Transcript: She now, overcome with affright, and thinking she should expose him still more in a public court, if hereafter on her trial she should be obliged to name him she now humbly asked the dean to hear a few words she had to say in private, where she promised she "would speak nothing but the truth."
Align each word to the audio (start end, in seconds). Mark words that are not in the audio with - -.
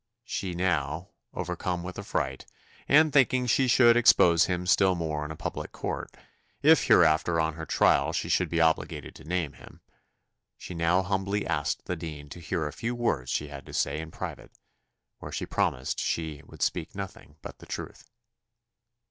She 0.25 0.55
now, 0.55 1.09
overcome 1.31 1.83
with 1.83 1.99
affright, 1.99 2.47
and 2.89 3.13
thinking 3.13 3.45
she 3.45 3.67
should 3.67 3.95
expose 3.95 4.45
him 4.47 4.65
still 4.65 4.95
more 4.95 5.23
in 5.23 5.29
a 5.29 5.35
public 5.35 5.71
court, 5.71 6.17
if 6.63 6.85
hereafter 6.87 7.39
on 7.39 7.53
her 7.53 7.67
trial 7.67 8.11
she 8.11 8.27
should 8.27 8.49
be 8.49 8.57
obliged 8.57 9.13
to 9.15 9.23
name 9.23 9.53
him 9.53 9.79
she 10.57 10.73
now 10.73 11.03
humbly 11.03 11.45
asked 11.45 11.85
the 11.85 11.95
dean 11.95 12.29
to 12.29 12.39
hear 12.39 12.65
a 12.65 12.73
few 12.73 12.95
words 12.95 13.29
she 13.29 13.49
had 13.49 13.63
to 13.67 13.73
say 13.73 13.99
in 13.99 14.09
private, 14.09 14.51
where 15.19 15.31
she 15.31 15.45
promised 15.45 15.99
she 15.99 16.41
"would 16.47 16.63
speak 16.63 16.95
nothing 16.95 17.35
but 17.43 17.59
the 17.59 17.67
truth." 17.67 18.09